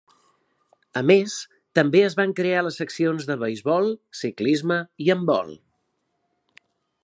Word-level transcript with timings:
A 1.01 1.03
més, 1.09 1.35
també 1.79 2.01
es 2.07 2.15
van 2.21 2.33
crear 2.41 2.63
les 2.69 2.79
seccions 2.83 3.29
de 3.33 3.37
beisbol, 3.43 3.93
ciclisme 4.23 4.81
i 5.07 5.13
handbol. 5.17 5.57